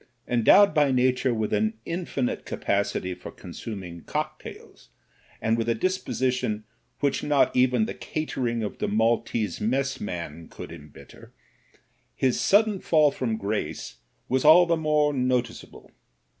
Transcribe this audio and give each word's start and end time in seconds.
Endowed 0.27 0.73
by 0.73 0.89
Nature 0.89 1.31
with 1.31 1.53
an 1.53 1.75
infinite 1.85 2.43
ca 2.43 2.55
pacity 2.55 3.13
for 3.15 3.29
consuming 3.29 4.01
cocktails, 4.05 4.89
and 5.39 5.59
with 5.59 5.69
a 5.69 5.75
disposition 5.75 6.63
which 7.01 7.21
not 7.21 7.55
even 7.55 7.85
the 7.85 7.93
catering 7.93 8.63
of 8.63 8.79
the 8.79 8.87
Maltese 8.87 9.61
mess 9.61 9.99
man 10.01 10.47
could 10.47 10.71
embitter, 10.71 11.31
his 12.15 12.39
sudden 12.41 12.79
fall 12.79 13.11
from 13.11 13.37
grace 13.37 13.97
was 14.27 14.43
all 14.43 14.65
the 14.65 14.75
more 14.75 15.13
noticeable. 15.13 15.91